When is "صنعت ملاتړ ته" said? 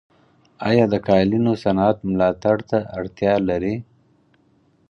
1.63-2.77